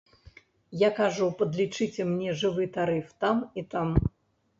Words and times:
Я 0.83 0.87
кажу, 0.99 1.27
падлічыце 1.41 2.07
мне 2.13 2.29
жывы 2.45 2.65
тарыф 2.79 3.13
там 3.27 3.45
і 3.63 3.65
там. 3.75 3.93